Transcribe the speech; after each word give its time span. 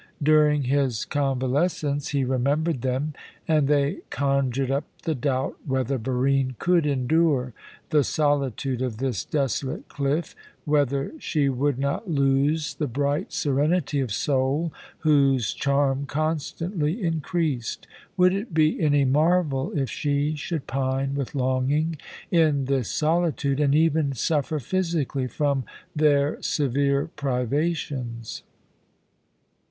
During 0.23 0.63
his 0.63 1.05
convalescence 1.05 2.07
he 2.07 2.23
remembered 2.23 2.81
them 2.81 3.13
and 3.47 3.67
they 3.67 3.99
conjured 4.09 4.71
up 4.71 4.83
the 5.03 5.13
doubt 5.13 5.57
whether 5.63 5.99
Barine 5.99 6.55
could 6.57 6.87
endure 6.87 7.53
the 7.91 8.03
solitude 8.03 8.81
of 8.81 8.97
this 8.97 9.23
desolate 9.23 9.87
cliff, 9.89 10.35
whether 10.65 11.11
she 11.19 11.49
would 11.49 11.77
not 11.77 12.09
lose 12.09 12.73
the 12.73 12.87
bright 12.87 13.31
serenity 13.31 13.99
of 13.99 14.11
soul 14.11 14.73
whose 15.01 15.53
charm 15.53 16.07
constantly 16.07 17.03
increased. 17.03 17.85
Would 18.17 18.33
it 18.33 18.55
be 18.55 18.81
any 18.81 19.05
marvel 19.05 19.71
if 19.77 19.87
she 19.91 20.33
should 20.33 20.65
pine 20.65 21.13
with 21.13 21.35
longing 21.35 21.95
in 22.31 22.65
this 22.65 22.89
solitude, 22.89 23.59
and 23.59 23.75
even 23.75 24.13
suffer 24.13 24.57
physically 24.59 25.27
from 25.27 25.63
their 25.95 26.41
severe 26.41 27.05
privations? 27.15 28.41